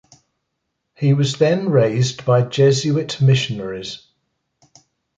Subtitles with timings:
[0.95, 4.07] He was then raised by Jesuit missionaries.